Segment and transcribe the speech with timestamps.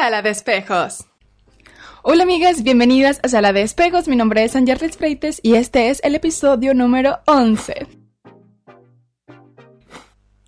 [0.00, 1.04] Sala de Espejos.
[2.02, 4.08] Hola amigas, bienvenidas a Sala de Espejos.
[4.08, 7.86] Mi nombre es Angerles Freites y este es el episodio número 11.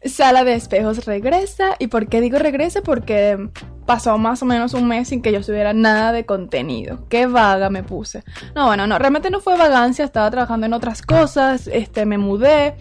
[0.07, 1.77] Sala de Espejos regresa.
[1.79, 2.81] ¿Y por qué digo regresa?
[2.81, 3.51] Porque
[3.85, 7.07] pasó más o menos un mes sin que yo subiera nada de contenido.
[7.11, 8.25] Qué vaga me puse.
[8.55, 12.77] No, bueno, no, realmente no fue vagancia, estaba trabajando en otras cosas, este, me mudé.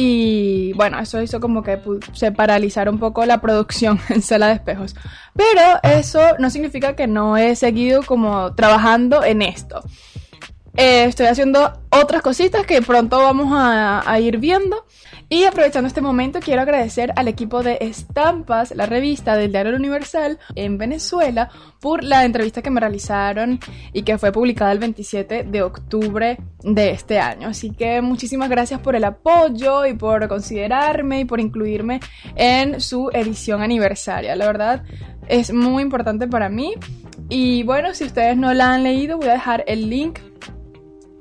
[0.00, 1.80] Y bueno, eso hizo como que
[2.12, 4.94] se paralizara un poco la producción en Sala de Espejos.
[5.34, 9.82] Pero eso no significa que no he seguido como trabajando en esto.
[10.80, 14.86] Eh, estoy haciendo otras cositas que pronto vamos a, ir viendo.
[15.28, 20.38] Y aprovechando este momento, quiero agradecer al equipo de Estampas, la revista del Diario Universal
[20.54, 23.58] en Venezuela, por la entrevista que me realizaron
[23.92, 27.48] y que fue publicada el 27 de octubre de este año.
[27.48, 31.98] Así que muchísimas gracias por el apoyo y por considerarme y por incluirme
[32.36, 34.36] en su edición aniversaria.
[34.36, 34.84] La verdad
[35.26, 36.74] es muy importante para mí.
[37.28, 40.20] Y bueno, si ustedes no la han leído, voy a dejar el link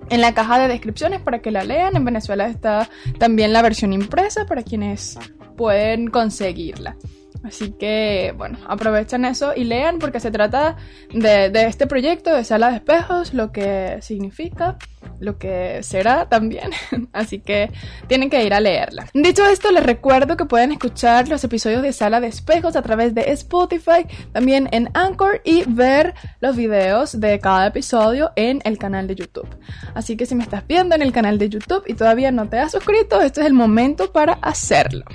[0.09, 1.95] en la caja de descripciones para que la lean.
[1.95, 5.17] En Venezuela está también la versión impresa para quienes
[5.55, 6.97] pueden conseguirla.
[7.43, 10.75] Así que, bueno, aprovechen eso y lean porque se trata
[11.13, 14.77] de, este proyecto de sala de espejos, lo que significa,
[15.19, 16.71] lo que será también.
[17.13, 17.71] Así que
[18.07, 19.07] tienen que ir a leerla.
[19.13, 23.13] Dicho esto, les recuerdo que pueden escuchar los episodios de sala de espejos a través
[23.13, 29.07] de Spotify, también en Anchor y ver los videos de cada episodio en el canal
[29.07, 29.47] de YouTube.
[29.93, 32.59] Así que si me estás viendo en el canal de YouTube y todavía no te
[32.59, 35.05] has suscrito, este es el momento para hacerlo.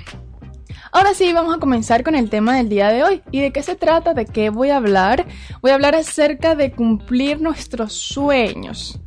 [0.95, 3.23] Ahora sí, vamos a comenzar con el tema del día de hoy.
[3.31, 4.13] ¿Y de qué se trata?
[4.13, 5.25] ¿De qué voy a hablar?
[5.59, 8.99] Voy a hablar acerca de cumplir nuestros sueños.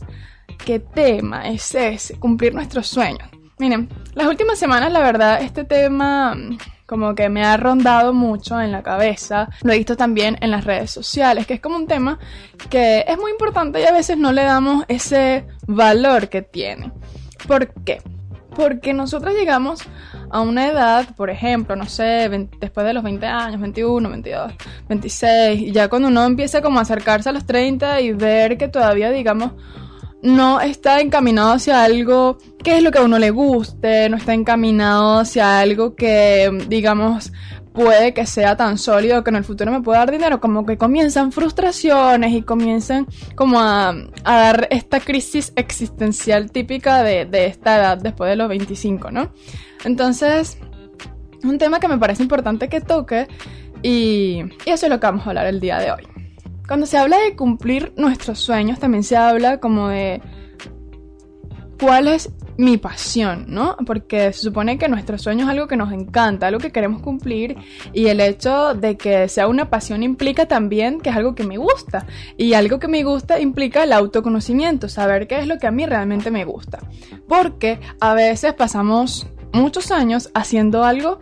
[0.65, 2.19] ¿Qué tema es ese?
[2.19, 3.29] Cumplir nuestros sueños.
[3.59, 8.61] Miren, las últimas semanas la verdad este tema mm, como que me ha rondado mucho
[8.61, 9.49] en la cabeza.
[9.63, 12.19] Lo he visto también en las redes sociales, que es como un tema
[12.69, 16.91] que es muy importante y a veces no le damos ese valor que tiene.
[17.47, 18.03] ¿Por qué?
[18.57, 19.83] Porque nosotros llegamos
[20.31, 24.53] a una edad, por ejemplo, no sé, después de los 20 años, 21, 22,
[24.89, 28.69] 26, y ya cuando uno empieza como a acercarse a los 30 y ver que
[28.69, 29.53] todavía, digamos,
[30.23, 34.35] no está encaminado hacia algo que es lo que a uno le guste, no está
[34.35, 37.33] encaminado hacia algo que, digamos,
[37.77, 40.79] puede que sea tan sólido que en el futuro me pueda dar dinero, como que
[40.79, 43.95] comienzan frustraciones y comienzan como a,
[44.25, 49.31] dar esta crisis existencial típica de, esta edad después de los 25, ¿no?
[49.85, 50.57] Entonces,
[51.45, 53.29] un tema que me parece importante que toque
[53.83, 56.09] y, y eso es lo que vamos a hablar el día de hoy.
[56.67, 60.23] Cuando se habla de cumplir nuestros sueños, también se habla como de
[61.79, 63.77] cuál es mi pasión, ¿no?
[63.87, 67.57] Porque se supone que nuestro sueño es algo que nos encanta, algo que queremos cumplir
[67.93, 71.59] y el hecho de que sea una pasión implica también que es algo que me
[71.59, 72.07] gusta
[72.37, 75.87] y algo que me gusta implica el autoconocimiento, saber qué es lo que a mí
[75.87, 76.79] realmente me gusta.
[77.29, 81.19] Porque a veces pasamos muchos años haciendo algo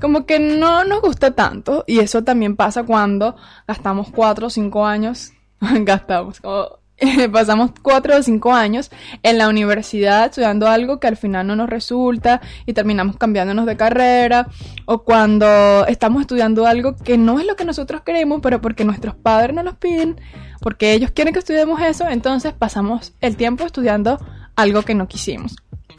[0.00, 3.36] como que no nos gusta tanto y eso también pasa cuando
[3.66, 6.85] gastamos cuatro o cinco años, gastamos como
[7.32, 8.90] pasamos cuatro o cinco años
[9.22, 13.76] en la universidad estudiando algo que al final no nos resulta y terminamos cambiándonos de
[13.76, 14.48] carrera
[14.86, 19.14] o cuando estamos estudiando algo que no es lo que nosotros queremos pero porque nuestros
[19.14, 20.20] padres nos lo piden
[20.60, 24.18] porque ellos quieren que estudiemos eso entonces pasamos el tiempo estudiando
[24.54, 25.56] algo que no quisimos.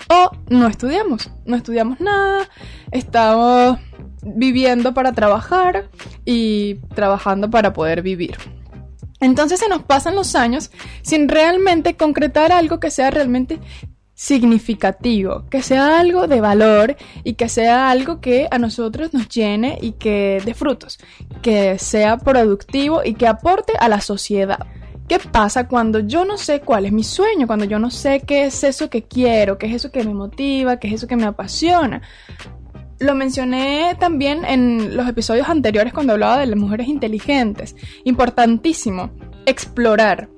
[0.10, 2.48] O no estudiamos no estudiamos nada
[2.92, 3.80] estamos
[4.24, 5.90] viviendo para trabajar
[6.26, 8.38] y trabajando para poder vivir
[9.20, 13.60] entonces se nos pasan los años sin realmente concretar algo que sea realmente
[14.14, 19.78] significativo, que sea algo de valor y que sea algo que a nosotros nos llene
[19.80, 20.98] y que dé frutos,
[21.44, 24.66] que sea productivo y que aporte a la sociedad.
[25.08, 27.46] ¿Qué pasa cuando yo no sé cuál es mi sueño?
[27.46, 30.78] Cuando yo no sé qué es eso que quiero, qué es eso que me motiva,
[30.78, 32.02] qué es eso que me apasiona.
[33.00, 37.76] Lo mencioné también en los episodios anteriores cuando hablaba de las mujeres inteligentes.
[38.04, 39.12] Importantísimo,
[39.46, 40.30] explorar.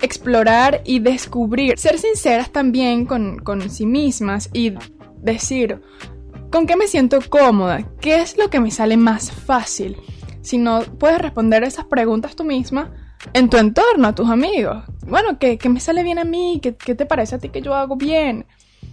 [0.00, 1.78] Explorar y descubrir.
[1.78, 4.74] Ser sinceras también con, con sí mismas y
[5.20, 5.80] decir,
[6.50, 7.84] ¿con qué me siento cómoda?
[8.00, 9.96] ¿Qué es lo que me sale más fácil?
[10.40, 12.92] Si no puedes responder esas preguntas tú misma,
[13.32, 14.84] en tu entorno, a tus amigos.
[15.06, 16.60] Bueno, ¿qué, qué me sale bien a mí?
[16.62, 18.46] ¿Qué, ¿Qué, te parece a ti que yo hago bien?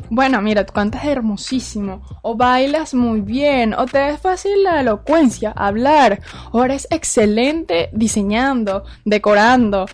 [0.10, 5.52] Bueno, mira, tú cantas hermosísimo, o bailas muy bien, o te es fácil la elocuencia,
[5.52, 6.22] hablar,
[6.52, 9.88] o eres excelente diseñando, decorando,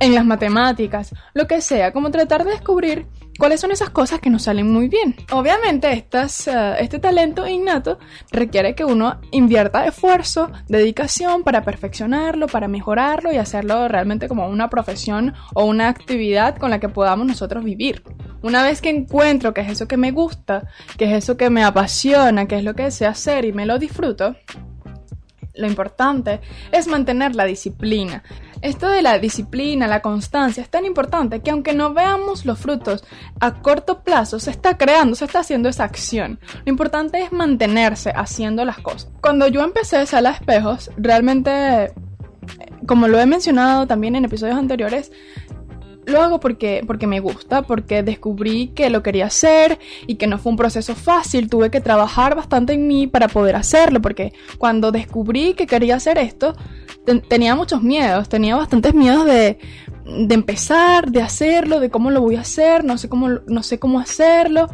[0.00, 3.06] en las matemáticas, lo que sea, como tratar de descubrir
[3.38, 5.14] cuáles son esas cosas que nos salen muy bien.
[5.32, 7.98] Obviamente estas, eh, este talento innato
[8.30, 14.70] requiere que uno invierta esfuerzo, dedicación para perfeccionarlo, para mejorarlo y hacerlo realmente como una
[14.70, 18.02] profesión o una actividad con la que podamos nosotros vivir.
[18.42, 21.64] Una vez que encuentro que es eso que me gusta, que es eso que me
[21.64, 24.36] apasiona, que es lo que deseo hacer y me lo disfruto,
[25.56, 26.40] lo importante
[26.72, 28.22] es mantener la disciplina.
[28.62, 33.04] Esto de la disciplina, la constancia, es tan importante que aunque no veamos los frutos
[33.38, 36.40] a corto plazo, se está creando, se está haciendo esa acción.
[36.64, 39.10] Lo importante es mantenerse haciendo las cosas.
[39.20, 41.92] Cuando yo empecé a Sala Espejos, realmente,
[42.86, 45.12] como lo he mencionado también en episodios anteriores,
[46.06, 50.38] lo hago porque, porque me gusta, porque descubrí que lo quería hacer y que no
[50.38, 51.50] fue un proceso fácil.
[51.50, 56.18] Tuve que trabajar bastante en mí para poder hacerlo, porque cuando descubrí que quería hacer
[56.18, 56.54] esto,
[57.28, 59.58] tenía muchos miedos, tenía bastantes miedos de,
[60.04, 63.78] de empezar, de hacerlo, de cómo lo voy a hacer, no sé cómo, no sé
[63.78, 64.68] cómo hacerlo.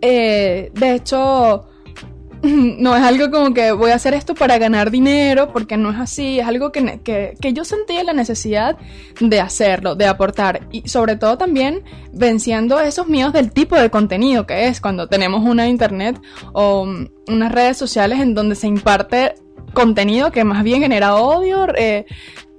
[0.00, 1.66] Eh, de hecho,
[2.78, 5.98] no es algo como que voy a hacer esto para ganar dinero, porque no es
[5.98, 8.76] así, es algo que, que, yo sentía la necesidad
[9.18, 11.82] de hacerlo, de aportar y sobre todo también
[12.12, 16.20] venciendo esos miedos del tipo de contenido que es cuando tenemos una internet
[16.52, 19.34] o mm, unas redes sociales en donde se imparte
[19.72, 21.66] contenido que más bien genera odio,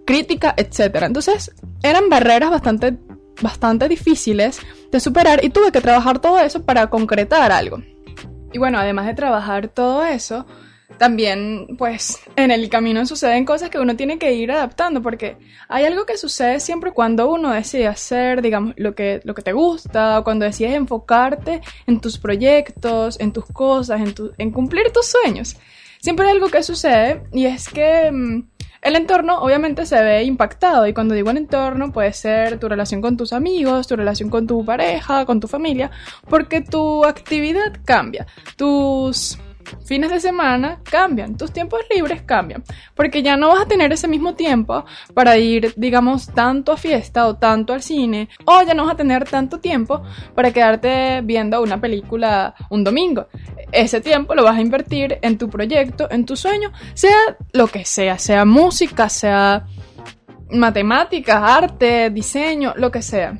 [0.06, 1.04] crítica, etc.
[1.04, 1.52] Entonces
[1.84, 2.98] eran barreras bastante,
[3.42, 4.60] bastante difíciles
[4.92, 7.78] de superar y tuve que trabajar todo eso para concretar algo.
[8.54, 10.46] Y bueno, además de trabajar todo eso,
[10.98, 15.38] también pues en el camino suceden cosas que uno tiene que ir adaptando porque
[15.68, 19.52] hay algo que sucede siempre cuando uno decide hacer, digamos, lo que, lo que te
[19.52, 25.08] gusta, o cuando decides enfocarte en tus proyectos, en tus cosas, en, en cumplir tus
[25.08, 25.58] sueños.
[26.00, 28.44] Siempre hay algo que sucede y es que mm,
[28.86, 33.02] el entorno obviamente se ve impactado y cuando digo el entorno puede ser tu relación
[33.02, 35.90] con tus amigos, tu relación con tu pareja, con tu familia,
[36.30, 39.40] porque tu actividad cambia, tus
[39.86, 42.64] fines de semana cambian, tus tiempos libres cambian,
[42.96, 47.28] porque ya no vas a tener ese mismo tiempo para ir, digamos, tanto a fiesta
[47.28, 50.02] o tanto al cine, o ya no vas a tener tanto tiempo
[50.34, 53.28] para quedarte viendo una película un domingo.
[53.72, 57.86] Ese tiempo lo vas a invertir en tu proyecto, en tu sueño, sea lo que
[57.86, 59.66] sea, sea música, sea
[60.52, 63.38] matemáticas, arte, diseño, lo que sea.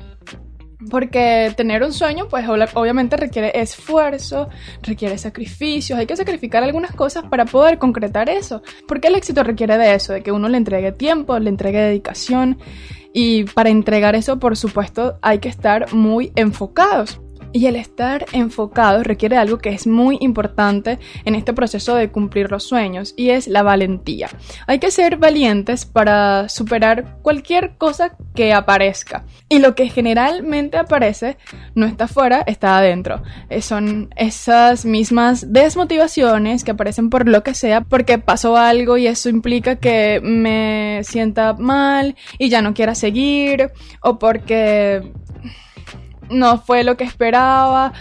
[0.90, 4.48] Porque tener un sueño, pues obviamente requiere esfuerzo,
[4.82, 8.62] requiere sacrificios, hay que sacrificar algunas cosas para poder concretar eso.
[8.86, 12.58] Porque el éxito requiere de eso, de que uno le entregue tiempo, le entregue dedicación.
[13.12, 17.20] Y para entregar eso, por supuesto, hay que estar muy enfocados.
[17.56, 22.50] Y el estar enfocado requiere algo que es muy importante en este proceso de cumplir
[22.50, 24.28] los sueños y es la valentía.
[24.66, 29.24] Hay que ser valientes para superar cualquier cosa que aparezca.
[29.48, 31.38] Y lo que generalmente aparece
[31.74, 33.22] no está afuera, está adentro.
[33.48, 39.06] Eh, son esas mismas desmotivaciones que aparecen por lo que sea, porque pasó algo y
[39.06, 43.70] eso implica que me sienta mal y ya no quiera seguir,
[44.02, 45.10] o porque
[46.30, 47.92] no fue lo que esperaba.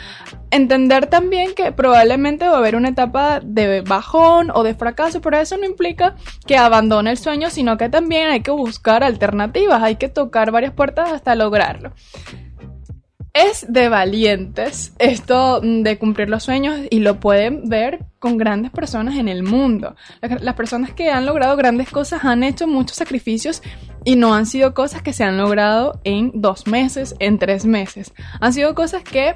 [0.52, 5.38] Entender también que probablemente va a haber una etapa de bajón o de fracaso, pero
[5.38, 9.98] eso no implica que abandone el sueño, sino que también hay que buscar alternativas, hay
[9.98, 11.94] que tocar varias puertas hasta lograrlo.
[13.34, 19.18] Es de valientes esto de cumplir los sueños y lo pueden ver con grandes personas
[19.18, 19.98] en el mundo.
[20.40, 23.62] Las personas que han logrado grandes cosas han hecho muchos sacrificios
[24.06, 28.14] y no han sido cosas que se han logrado en dos meses, en tres meses.
[28.40, 29.36] Han sido cosas que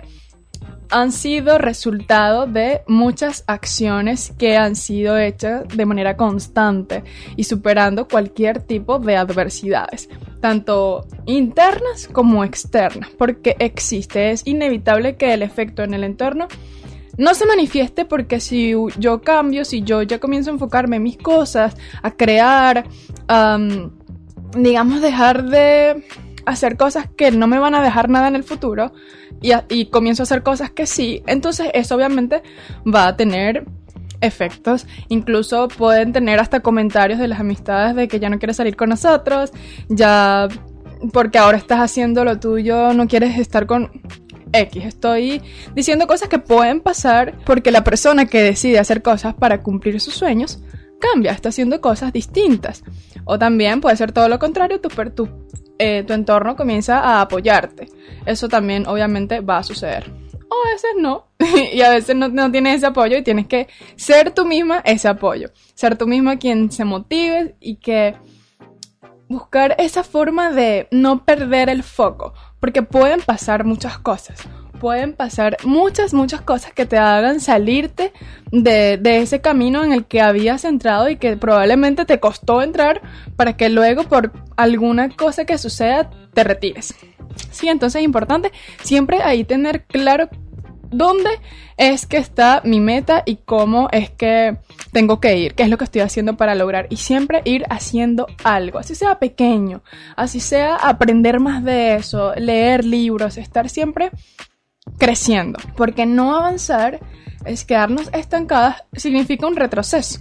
[0.92, 7.04] han sido resultado de muchas acciones que han sido hechas de manera constante
[7.36, 10.10] y superando cualquier tipo de adversidades,
[10.42, 16.48] tanto internas como externas, porque existe, es inevitable que el efecto en el entorno
[17.20, 21.18] no se manifieste porque si yo cambio, si yo ya comienzo a enfocarme en mis
[21.18, 22.86] cosas, a crear,
[24.58, 26.04] digamos, dejar de
[26.46, 28.92] hacer cosas que no me van a dejar nada en el futuro
[29.42, 32.42] y, comienzo a hacer cosas que sí, entonces eso obviamente
[32.86, 33.66] va a tener
[34.22, 34.86] efectos.
[35.08, 38.90] Incluso pueden tener hasta comentarios de las amistades de que ya no quieres salir con
[38.90, 39.52] nosotros,
[39.88, 40.48] ya
[41.14, 43.90] porque ahora estás haciendo lo tuyo, no quieres estar con
[44.52, 44.86] X.
[44.86, 45.42] Estoy
[45.74, 50.16] diciendo cosas que pueden pasar porque la persona que decide hacer cosas para cumplir sus
[50.16, 50.62] sueños
[51.00, 52.84] cambia, está haciendo cosas distintas.
[53.32, 54.82] O también puede ser todo lo contrario,
[55.78, 57.88] eh, tu entorno comienza a apoyarte.
[58.26, 60.12] Eso también obviamente va a suceder.
[60.50, 61.28] O a veces no.
[61.72, 65.08] y a veces no, no, tienes ese apoyo y tienes que ser tú misma ese
[65.08, 65.52] apoyo.
[65.76, 68.16] Ser tú misma quien se motive y que
[69.28, 72.34] buscar esa forma de no perder el foco.
[72.60, 74.40] porque pueden pasar muchas cosas.
[74.80, 78.14] Pueden pasar muchas, muchas cosas que te hagan salirte
[78.52, 83.02] de, de ese camino en el que habías entrado y que probablemente te costó entrar
[83.36, 86.96] para que luego por alguna cosa que suceda te retires.
[87.52, 90.30] Sí, entonces es importante siempre ahí tener claro
[90.92, 91.30] dónde
[91.78, 94.58] es que está mi meta y cómo es que
[94.92, 98.28] tengo que ir, qué es lo que estoy haciendo para lograr y siempre ir haciendo
[98.44, 99.82] algo, así sea pequeño,
[100.16, 104.12] así sea aprender más de eso, leer libros, estar siempre
[105.00, 107.00] creciendo, porque no avanzar
[107.46, 110.20] es quedarnos estancadas significa un retroceso.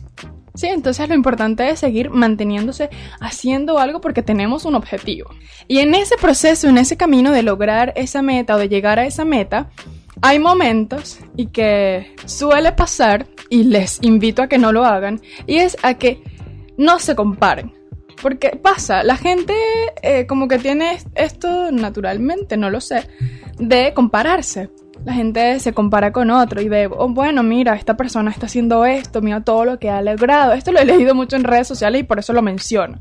[0.55, 5.31] Sí, entonces lo importante es seguir manteniéndose haciendo algo porque tenemos un objetivo.
[5.69, 9.07] Y en ese proceso, en ese camino de lograr esa meta o de llegar a
[9.07, 9.71] esa meta,
[10.21, 15.59] hay momentos y que suele pasar, y les invito a que no lo hagan, y
[15.59, 16.21] es a que
[16.77, 17.78] no se comparen.
[18.23, 19.55] Porque pasa, la gente
[20.03, 23.09] eh, como que tiene esto naturalmente, no lo sé,
[23.59, 24.71] de compararse.
[25.05, 28.85] La gente se compara con otro y ve, oh, bueno, mira, esta persona está haciendo
[28.85, 30.53] esto, mira todo lo que ha logrado.
[30.53, 33.01] Esto lo he leído mucho en redes sociales y por eso lo menciono.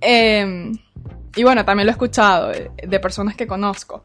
[0.00, 0.72] Em,
[1.34, 4.04] y bueno, también lo he escuchado de personas que conozco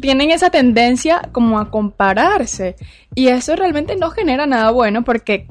[0.00, 2.76] tienen esa tendencia como a compararse
[3.14, 5.46] y eso realmente no genera nada bueno porque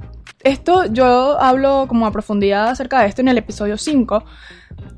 [0.48, 4.24] esto yo hablo como a profundidad acerca de esto en el episodio 5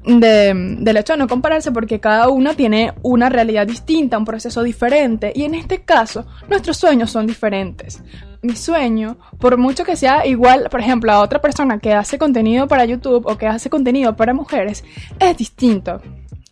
[0.05, 4.63] de, del hecho de no compararse porque cada uno tiene una realidad distinta, un proceso
[4.63, 8.01] diferente y en este caso nuestros sueños son diferentes.
[8.41, 12.67] Mi sueño, por mucho que sea igual, por ejemplo, a otra persona que hace contenido
[12.67, 14.85] para YouTube o que hace contenido para mujeres,
[15.19, 16.01] es distinto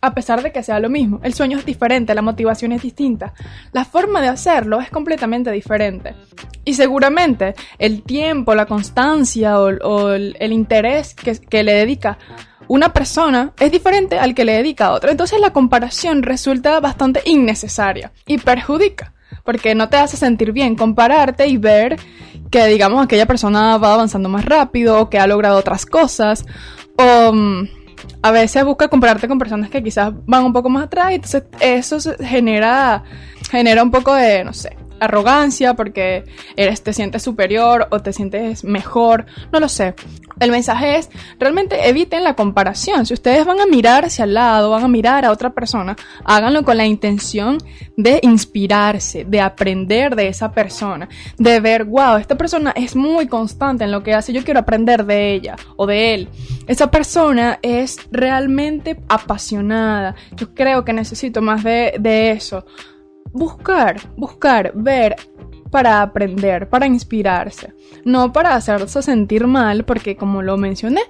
[0.00, 1.20] a pesar de que sea lo mismo.
[1.22, 3.32] El sueño es diferente, la motivación es distinta,
[3.72, 6.14] la forma de hacerlo es completamente diferente.
[6.64, 12.18] Y seguramente el tiempo, la constancia o, el, interés que, le dedica
[12.68, 15.10] una persona es diferente al que le dedica a otra.
[15.10, 19.14] Entonces la comparación resulta bastante innecesaria y perjudica,
[19.44, 21.96] porque no te hace sentir bien compararte y ver
[22.50, 26.44] que, digamos, aquella persona va avanzando más rápido o que ha logrado otras cosas
[26.98, 27.68] o mm,
[28.22, 31.44] a veces busca compararte con personas que quizás van un poco más atrás y entonces
[31.60, 33.04] eso genera,
[33.50, 36.24] genera un poco de, no sé, arrogancia porque
[36.56, 39.94] eres, te sientes superior o te sientes mejor, no lo sé.
[40.40, 43.06] El mensaje es, realmente eviten la comparación.
[43.06, 46.62] Si ustedes van a mirar hacia el lado, van a mirar a otra persona, háganlo
[46.62, 47.58] con la intención
[47.96, 53.84] de inspirarse, de aprender de esa persona, de ver, wow, esta persona es muy constante
[53.84, 56.28] en lo que hace, yo quiero aprender de ella o de él.
[56.68, 60.14] Esa persona es realmente apasionada.
[60.36, 62.64] Yo creo que necesito más de, de eso
[63.32, 65.16] buscar, buscar, ver
[65.70, 67.72] para aprender, para inspirarse,
[68.04, 71.02] no para hacerse sentir mal, porque como lo mencioné,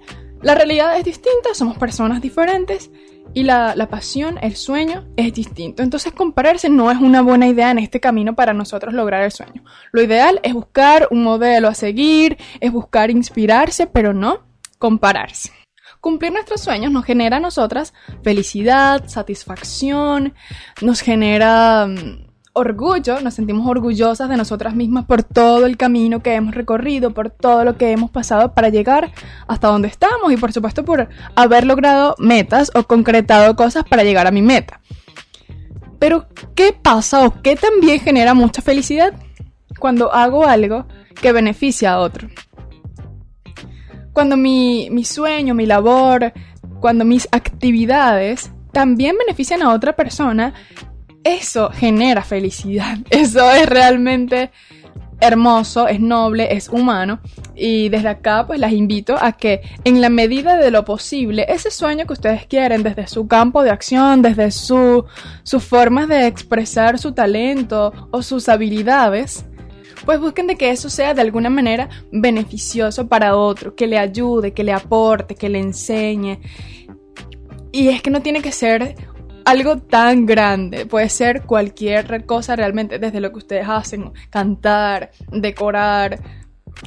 [0.43, 2.91] la realidad es distinta, somos personas diferentes
[3.35, 5.83] y la, la, pasión, el sueño es distinto.
[5.83, 9.65] Entonces compararse no es una buena idea en este camino para nosotros lograr el sueño.
[9.93, 14.45] Lo ideal es buscar un modelo a seguir, es buscar inspirarse, pero no
[14.79, 15.53] compararse.
[16.01, 20.35] Cumplir nuestros sueños nos genera a nosotras felicidad, satisfacción,
[20.81, 26.35] nos genera mm, orgullo, nos sentimos orgullosas de nosotras mismas por todo el camino que
[26.35, 29.13] hemos recorrido, por todo lo que hemos pasado para llegar
[29.49, 34.27] hasta donde estamos y por supuesto por haber logrado metas o concretado cosas para llegar
[34.27, 34.81] a mi meta.
[35.99, 39.15] Pero, ¿qué pasa o qué también genera mucha felicidad?
[39.81, 40.87] Cuando hago algo
[41.21, 42.29] que beneficia a otro
[44.19, 46.33] cuando mi, sueño, mi labor,
[46.81, 50.55] cuando mis actividades también benefician a otra persona,
[51.23, 52.99] eso genera felicidad.
[53.11, 54.51] Eso es realmente
[55.21, 57.21] hermoso, es noble, es humano.
[57.55, 61.71] Y desde acá pues las invito a que en la medida de lo posible, ese
[61.71, 65.05] sueño que ustedes quieren, desde su campo de acción, desde su,
[65.45, 69.45] sus formas de expresar su talento o sus habilidades,
[70.09, 74.55] pues busquen de que eso sea de alguna manera beneficioso para otro, que le ayude,
[74.55, 76.41] que le aporte, que le enseñe.
[77.73, 78.95] Y es que no tiene que ser
[79.45, 86.19] algo tan grande, puede ser cualquier cosa realmente, desde lo que ustedes hacen, cantar, decorar,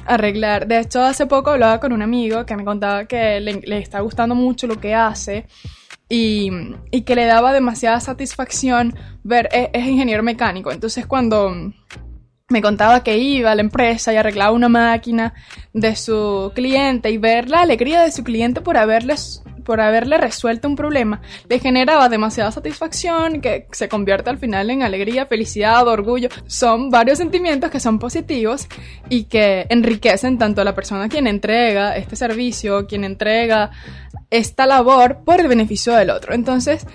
[0.04, 0.66] arreglar.
[0.66, 4.34] De hecho, hace poco hablaba con un amigo que me contaba que le, está gustando
[4.34, 5.46] mucho lo que hace.
[6.08, 6.50] Y,
[7.06, 11.72] que le daba demasiada satisfacción ver, e, es ingeniero mecánico, entonces cuando
[12.52, 15.34] me contaba que iba a la empresa y arreglaba una máquina
[15.72, 20.68] de su cliente y ver la alegría de su cliente por haberles por haberle resuelto
[20.68, 26.28] un problema, le generaba demasiada satisfacción que se convierte al final en alegría, felicidad, orgullo.
[26.46, 28.66] Son varios sentimientos que son positivos
[29.08, 33.70] y que enriquecen tanto a la persona quien entrega este servicio, quien entrega
[34.30, 36.34] esta labor por el beneficio del otro.
[36.34, 36.86] Entonces,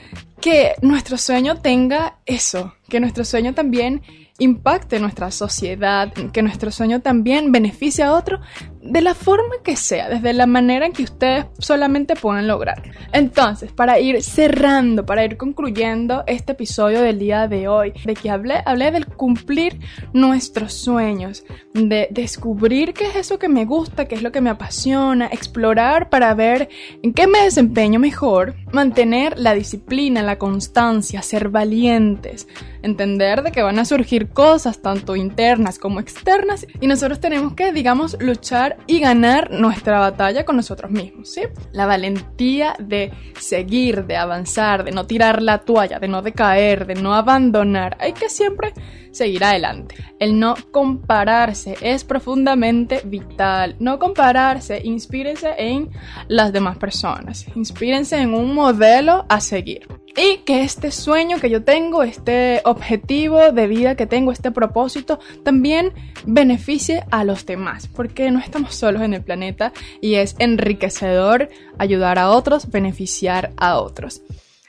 [0.41, 4.01] que nuestro sueño tenga eso, que nuestro sueño también
[4.39, 8.39] impacte nuestra sociedad, que nuestro sueño también beneficie a otro
[8.81, 12.83] de la forma que sea, desde la manera en que ustedes solamente puedan lograr.
[13.11, 18.29] Entonces, para ir cerrando, para ir concluyendo este episodio del día de hoy, de que
[18.29, 19.79] hablé, hablé del cumplir
[20.13, 21.43] nuestros sueños,
[21.73, 26.09] de descubrir qué es eso que me gusta, qué es lo que me apasiona, explorar
[26.09, 26.69] para ver
[27.03, 32.47] en qué me desempeño mejor, mantener la disciplina, la constancia, ser valientes,
[32.81, 37.71] entender de que van a surgir cosas tanto internas como externas y nosotros tenemos que,
[37.71, 41.41] digamos, luchar y ganar nuestra batalla con nosotros mismos, ¿sí?
[41.71, 46.95] La valentía de seguir, de avanzar, de no tirar la toalla, de no decaer, de
[46.95, 47.97] no abandonar.
[47.99, 48.73] Hay que siempre
[49.11, 49.95] seguir adelante.
[50.19, 53.75] El no compararse es profundamente vital.
[53.79, 55.89] No compararse, inspírense en
[56.27, 57.45] las demás personas.
[57.55, 63.51] Inspírense en un modelo a seguir y que este sueño que yo tengo, este objetivo
[63.51, 65.93] de vida que tengo, este propósito, también
[66.25, 72.17] beneficie a los demás, porque no estamos solos en el planeta y es enriquecedor ayudar
[72.17, 74.23] a otros, beneficiar a otros.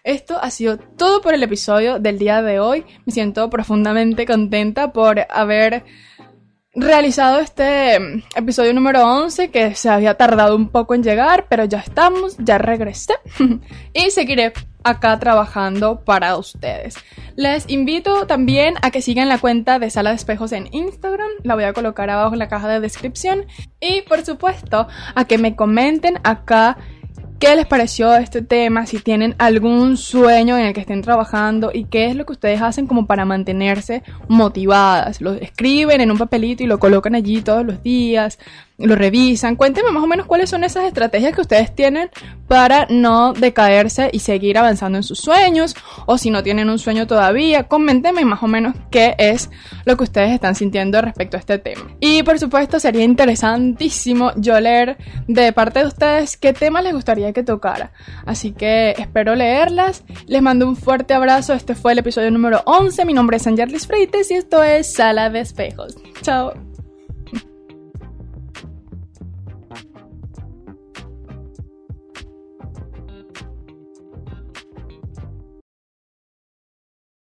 [0.04, 2.84] Esto ha sido todo por el episodio del día de hoy.
[3.06, 5.84] Me siento profundamente contenta por haber
[6.74, 7.96] realizado este
[8.36, 12.58] episodio número 11 que se había tardado un poco en llegar, pero ya estamos, ya
[12.58, 13.14] regresé
[13.94, 14.52] y seguiré
[14.88, 16.96] acá trabajando para ustedes.
[17.36, 21.54] Les invito también a que sigan la cuenta de Sala de Espejos en Instagram, la
[21.54, 23.46] voy a colocar abajo en la caja de descripción
[23.80, 26.78] y por supuesto a que me comenten acá
[27.38, 31.84] qué les pareció este tema, si tienen algún sueño en el que estén trabajando y
[31.84, 35.20] qué es lo que ustedes hacen como para mantenerse motivadas.
[35.20, 38.38] Lo escriben en un papelito y lo colocan allí todos los días,
[38.78, 39.56] lo revisan.
[39.56, 42.10] Cuéntenme más o menos cuáles son esas estrategias que ustedes tienen
[42.46, 45.74] para no decaerse y seguir avanzando en sus sueños.
[46.06, 49.50] O si no tienen un sueño todavía, coméntenme más o menos qué es
[49.84, 51.90] lo que ustedes están sintiendo respecto a este tema.
[52.00, 57.32] Y por supuesto sería interesantísimo yo leer de parte de ustedes qué temas les gustaría
[57.32, 57.92] que tocara.
[58.26, 60.04] Así que espero leerlas.
[60.26, 61.52] Les mando un fuerte abrazo.
[61.52, 63.04] Este fue el episodio número 11.
[63.04, 65.96] Mi nombre es Angelis Freites y esto es Sala de Espejos.
[66.22, 66.77] Chao.